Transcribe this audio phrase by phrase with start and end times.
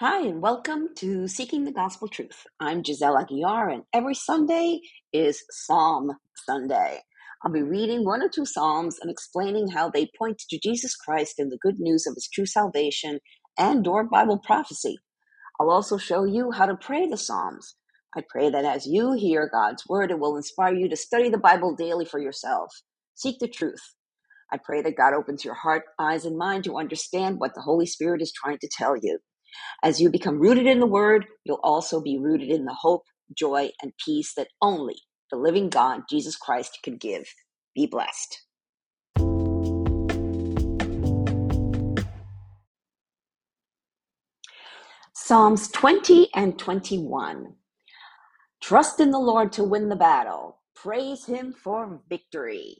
[0.00, 2.46] Hi, and welcome to Seeking the Gospel Truth.
[2.58, 4.80] I'm Giselle Aguiar, and every Sunday
[5.12, 7.00] is Psalm Sunday.
[7.44, 11.34] I'll be reading one or two Psalms and explaining how they point to Jesus Christ
[11.36, 13.18] and the good news of his true salvation
[13.58, 14.96] and or Bible prophecy.
[15.60, 17.76] I'll also show you how to pray the Psalms.
[18.16, 21.36] I pray that as you hear God's word, it will inspire you to study the
[21.36, 22.72] Bible daily for yourself.
[23.16, 23.82] Seek the truth.
[24.50, 27.84] I pray that God opens your heart, eyes, and mind to understand what the Holy
[27.84, 29.18] Spirit is trying to tell you.
[29.82, 33.04] As you become rooted in the Word, you'll also be rooted in the hope,
[33.36, 34.96] joy, and peace that only
[35.30, 37.24] the living God, Jesus Christ, can give.
[37.74, 38.42] Be blessed.
[45.14, 47.54] Psalms 20 and 21.
[48.60, 50.60] Trust in the Lord to win the battle.
[50.74, 52.76] Praise Him for victory.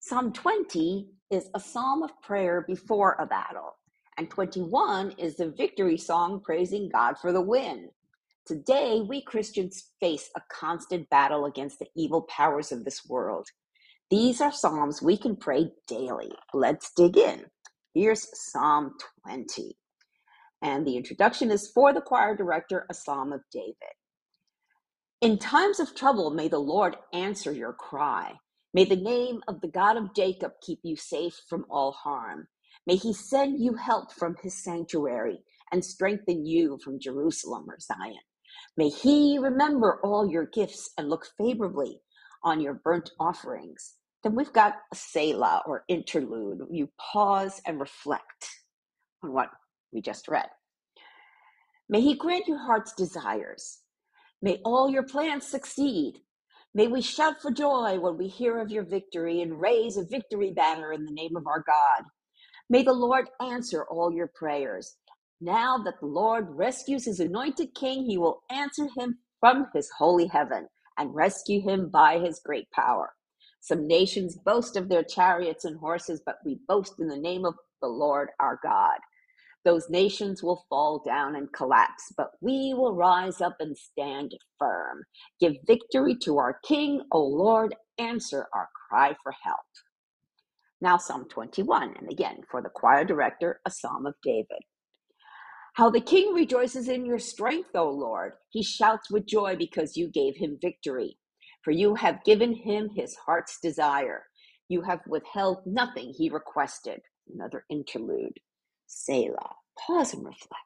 [0.00, 3.76] Psalm 20 is a psalm of prayer before a battle
[4.18, 7.90] and 21 is the victory song praising God for the win.
[8.46, 13.48] Today, we Christians face a constant battle against the evil powers of this world.
[14.10, 16.30] These are Psalms we can pray daily.
[16.54, 17.46] Let's dig in.
[17.94, 18.94] Here's Psalm
[19.26, 19.76] 20.
[20.62, 23.74] And the introduction is for the choir director, a Psalm of David.
[25.20, 28.34] In times of trouble, may the Lord answer your cry.
[28.74, 32.46] May the name of the God of Jacob keep you safe from all harm.
[32.86, 35.38] May he send you help from his sanctuary
[35.72, 38.16] and strengthen you from Jerusalem or Zion.
[38.76, 42.00] May he remember all your gifts and look favorably
[42.42, 43.94] on your burnt offerings.
[44.22, 46.60] Then we've got a Selah or interlude.
[46.70, 48.48] You pause and reflect
[49.22, 49.50] on what
[49.92, 50.48] we just read.
[51.88, 53.80] May he grant your heart's desires.
[54.40, 56.20] May all your plans succeed.
[56.74, 60.52] May we shout for joy when we hear of your victory and raise a victory
[60.52, 62.04] banner in the name of our God.
[62.72, 64.96] May the Lord answer all your prayers.
[65.42, 70.26] Now that the Lord rescues his anointed king, he will answer him from his holy
[70.26, 73.12] heaven and rescue him by his great power.
[73.60, 77.56] Some nations boast of their chariots and horses, but we boast in the name of
[77.82, 79.00] the Lord our God.
[79.66, 85.04] Those nations will fall down and collapse, but we will rise up and stand firm.
[85.40, 87.76] Give victory to our King, O Lord.
[87.98, 89.60] Answer our cry for help.
[90.82, 94.64] Now, Psalm 21, and again for the choir director, a psalm of David.
[95.74, 98.32] How the king rejoices in your strength, O Lord.
[98.50, 101.18] He shouts with joy because you gave him victory.
[101.62, 104.24] For you have given him his heart's desire.
[104.68, 107.00] You have withheld nothing he requested.
[107.32, 108.38] Another interlude.
[108.88, 109.54] Selah.
[109.86, 110.64] Pause and reflect.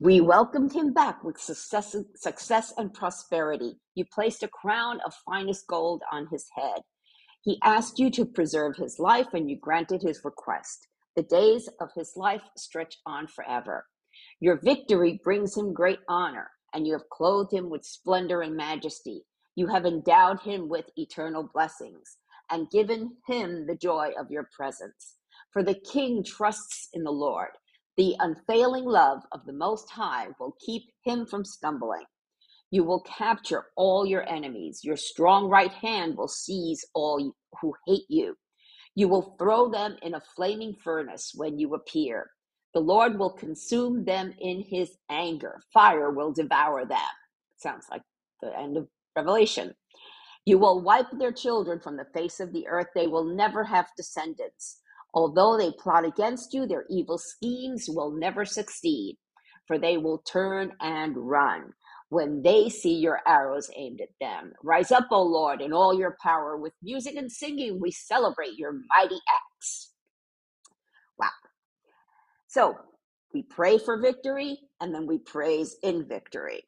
[0.00, 3.74] We welcomed him back with success, success and prosperity.
[3.94, 6.80] You placed a crown of finest gold on his head.
[7.42, 10.88] He asked you to preserve his life, and you granted his request.
[11.16, 13.86] The days of his life stretch on forever.
[14.40, 19.24] Your victory brings him great honor, and you have clothed him with splendor and majesty.
[19.54, 22.18] You have endowed him with eternal blessings
[22.50, 25.16] and given him the joy of your presence.
[25.52, 27.50] For the king trusts in the Lord.
[27.96, 32.04] The unfailing love of the Most High will keep him from stumbling.
[32.70, 34.80] You will capture all your enemies.
[34.84, 38.36] Your strong right hand will seize all who hate you.
[38.94, 42.30] You will throw them in a flaming furnace when you appear.
[42.74, 45.60] The Lord will consume them in his anger.
[45.72, 46.98] Fire will devour them.
[47.56, 48.02] Sounds like
[48.40, 49.74] the end of Revelation.
[50.44, 52.88] You will wipe their children from the face of the earth.
[52.94, 54.80] They will never have descendants.
[55.12, 59.18] Although they plot against you, their evil schemes will never succeed,
[59.66, 61.72] for they will turn and run
[62.10, 64.52] when they see your arrows aimed at them.
[64.62, 66.56] Rise up, O Lord, in all your power.
[66.56, 69.92] With music and singing, we celebrate your mighty acts.
[71.18, 71.30] Wow.
[72.48, 72.76] So
[73.34, 76.62] we pray for victory and then we praise in victory.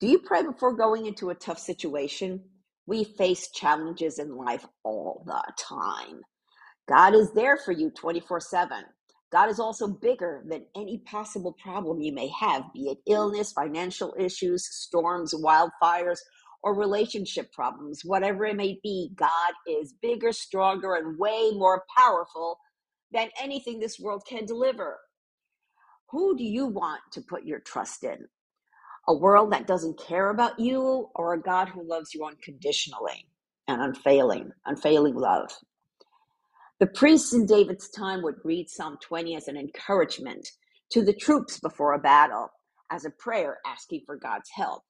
[0.00, 2.42] Do you pray before going into a tough situation?
[2.86, 6.22] We face challenges in life all the time.
[6.88, 8.84] God is there for you 24 7.
[9.32, 14.14] God is also bigger than any possible problem you may have, be it illness, financial
[14.18, 16.18] issues, storms, wildfires,
[16.62, 19.10] or relationship problems, whatever it may be.
[19.14, 22.58] God is bigger, stronger, and way more powerful
[23.12, 24.98] than anything this world can deliver.
[26.10, 28.26] Who do you want to put your trust in?
[29.08, 33.26] A world that doesn't care about you, or a God who loves you unconditionally
[33.66, 35.50] and unfailing, unfailing love?
[36.80, 40.48] The priests in David's time would read Psalm 20 as an encouragement
[40.90, 42.50] to the troops before a battle,
[42.90, 44.84] as a prayer asking for God's help.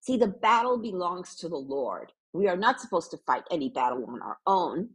[0.00, 2.12] See, the battle belongs to the Lord.
[2.32, 4.88] We are not supposed to fight any battle on our own.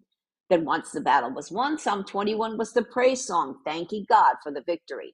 [0.50, 4.52] Then, once the battle was won, Psalm 21 was the praise song, thanking God for
[4.52, 5.14] the victory.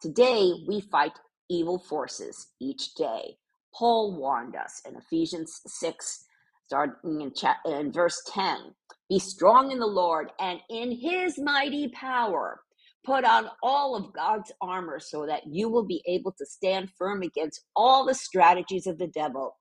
[0.00, 1.18] Today, we fight
[1.48, 3.36] evil forces each day.
[3.72, 6.24] Paul warned us in Ephesians 6,
[6.66, 7.32] starting in,
[7.66, 8.74] in verse 10
[9.08, 12.60] Be strong in the Lord and in his mighty power.
[13.04, 17.22] Put on all of God's armor so that you will be able to stand firm
[17.22, 19.56] against all the strategies of the devil.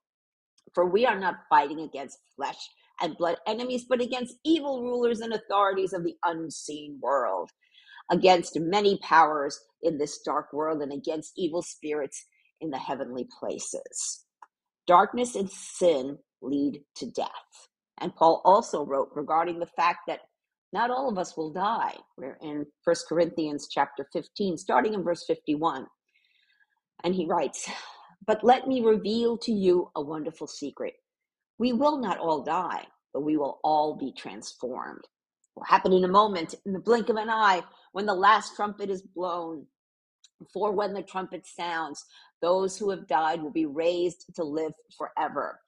[0.74, 2.58] For we are not fighting against flesh
[3.02, 7.52] and blood enemies, but against evil rulers and authorities of the unseen world,
[8.12, 12.26] against many powers in this dark world, and against evil spirits
[12.62, 14.26] in the heavenly places.
[14.88, 17.30] Darkness and sin lead to death.
[18.00, 20.22] And Paul also wrote regarding the fact that
[20.74, 21.96] not all of us will die.
[22.18, 25.86] We're in 1 Corinthians chapter 15, starting in verse 51.
[27.04, 27.70] And he writes,
[28.26, 30.96] But let me reveal to you a wonderful secret.
[31.60, 35.04] We will not all die, but we will all be transformed.
[35.04, 37.62] It will happen in a moment, in the blink of an eye,
[37.92, 39.68] when the last trumpet is blown.
[40.52, 42.04] For when the trumpet sounds,
[42.42, 45.60] those who have died will be raised to live forever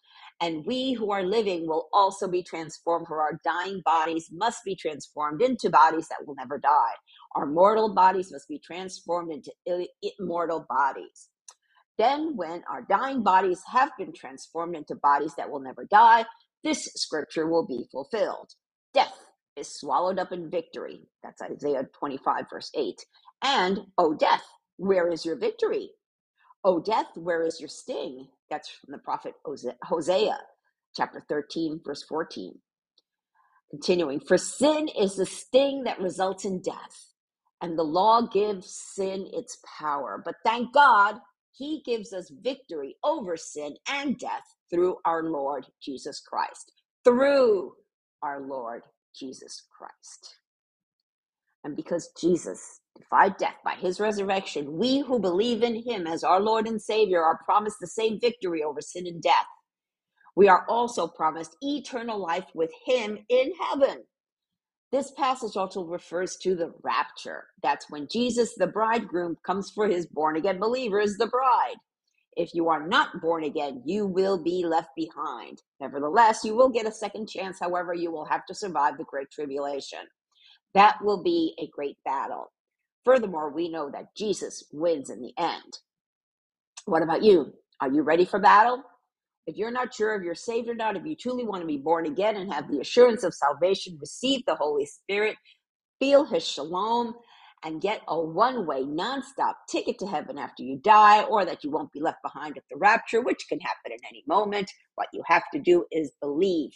[0.42, 4.76] and we who are living will also be transformed, for our dying bodies must be
[4.76, 6.94] transformed into bodies that will never die.
[7.36, 9.88] Our mortal bodies must be transformed into
[10.20, 11.30] immortal bodies.
[11.98, 16.26] Then, when our dying bodies have been transformed into bodies that will never die,
[16.64, 18.52] this scripture will be fulfilled.
[18.94, 19.18] Death
[19.56, 21.08] is swallowed up in victory.
[21.24, 22.96] That's Isaiah 25, verse 8.
[23.44, 24.44] And, O death,
[24.78, 25.92] where is your victory?
[26.66, 28.28] O death, where is your sting?
[28.50, 29.34] That's from the prophet
[29.84, 30.38] Hosea,
[30.96, 32.54] chapter 13, verse 14.
[33.72, 37.14] Continuing, for sin is the sting that results in death,
[37.62, 40.22] and the law gives sin its power.
[40.24, 41.18] But thank God,
[41.54, 46.72] he gives us victory over sin and death through our Lord Jesus Christ.
[47.04, 47.74] Through
[48.24, 48.84] our Lord
[49.16, 50.38] Jesus Christ.
[51.64, 56.42] And because Jesus defied death by his resurrection, we who believe in him as our
[56.42, 59.48] Lord and Savior are promised the same victory over sin and death.
[60.36, 64.04] We are also promised eternal life with him in heaven.
[64.92, 67.48] This passage also refers to the rapture.
[67.64, 71.76] That's when Jesus, the bridegroom, comes for his born again believers, the bride.
[72.38, 75.62] If you are not born again, you will be left behind.
[75.82, 77.60] Nevertheless, you will get a second chance.
[77.60, 80.00] However, you will have to survive the great tribulation.
[80.76, 82.52] That will be a great battle.
[83.06, 85.80] Furthermore, we know that Jesus wins in the end.
[86.86, 87.54] What about you?
[87.82, 88.84] Are you ready for battle?
[89.48, 91.78] If you're not sure if you're saved or not, if you truly want to be
[91.78, 95.38] born again and have the assurance of salvation, receive the Holy Spirit,
[96.00, 97.16] feel His shalom,
[97.64, 101.72] and get a one way, nonstop ticket to heaven after you die, or that you
[101.72, 104.72] won't be left behind at the rapture, which can happen at any moment.
[104.96, 106.72] What you have to do is believe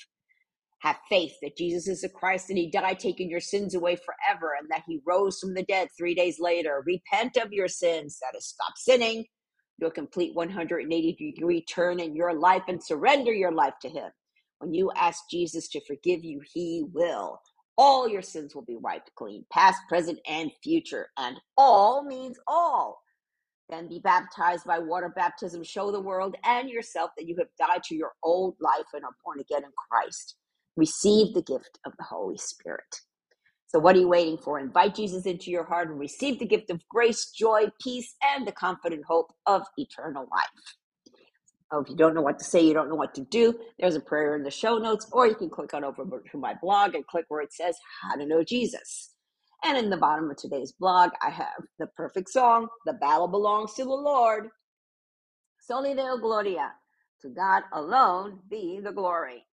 [0.79, 4.53] have faith that Jesus is the Christ and he died taking your sins away forever
[4.59, 6.83] and that he rose from the dead three days later.
[6.85, 9.25] Repent of your sins, that is, stop sinning,
[9.79, 14.09] do a complete 180 degree turn in your life and surrender your life to him.
[14.59, 17.39] When you ask Jesus to forgive you, he will.
[17.77, 21.07] All your sins will be wiped clean, past, present, and future.
[21.17, 22.99] And all means all.
[23.69, 25.63] Then be baptized by water baptism.
[25.63, 29.15] Show the world and yourself that you have died to your old life and are
[29.23, 30.35] born again in Christ
[30.79, 33.01] receive the gift of the Holy Spirit.
[33.67, 34.59] So, what are you waiting for?
[34.59, 38.51] Invite Jesus into your heart and receive the gift of grace, joy, peace, and the
[38.51, 40.47] confident hope of eternal life.
[41.71, 43.95] Oh, if you don't know what to say, you don't know what to do, there's
[43.95, 46.95] a prayer in the show notes, or you can click on over to my blog
[46.95, 49.11] and click where it says How to Know Jesus.
[49.63, 53.73] And in the bottom of today's blog, I have the perfect song, The Battle Belongs
[53.75, 54.49] to the Lord.
[55.61, 56.71] Soli Deo Gloria.
[57.21, 59.45] To God alone be the glory.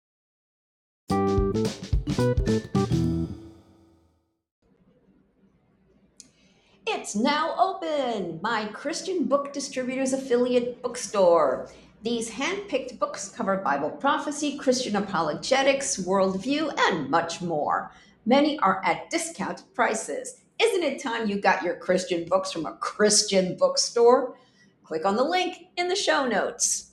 [7.04, 11.68] It's now open, my Christian Book Distributors affiliate bookstore.
[12.02, 17.92] These hand-picked books cover Bible prophecy, Christian apologetics, worldview, and much more.
[18.24, 20.40] Many are at discounted prices.
[20.58, 24.38] Isn't it time you got your Christian books from a Christian bookstore?
[24.82, 26.92] Click on the link in the show notes.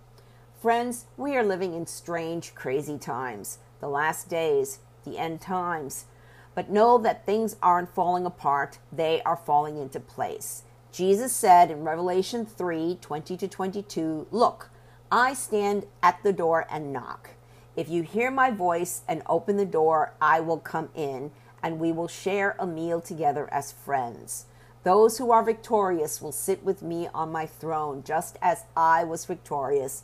[0.61, 6.05] Friends, we are living in strange, crazy times, the last days, the end times.
[6.53, 10.61] But know that things aren't falling apart, they are falling into place.
[10.91, 14.69] Jesus said in Revelation 3 20 to 22, Look,
[15.11, 17.31] I stand at the door and knock.
[17.75, 21.31] If you hear my voice and open the door, I will come in,
[21.63, 24.45] and we will share a meal together as friends.
[24.83, 29.25] Those who are victorious will sit with me on my throne, just as I was
[29.25, 30.03] victorious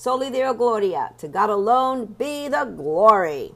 [0.00, 3.52] Soli Deo Gloria, to God alone be the glory.